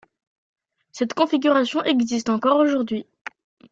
Cette 0.91 1.13
configuration 1.13 1.83
existe 1.83 2.29
encore 2.31 2.57
aujourd’hui. 2.57 3.05